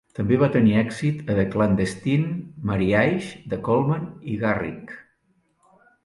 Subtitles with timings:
[0.17, 2.31] També va tenir èxit a "The Clandestine
[2.69, 4.95] Marriage" de Colman i Garrick.